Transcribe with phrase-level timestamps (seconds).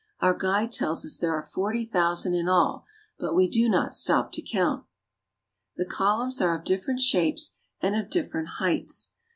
[0.19, 2.85] Our guide tells us there are forty thousand in all,
[3.19, 4.83] but we do not stop to count.
[5.75, 9.11] The columns are of different shapes and of different heights.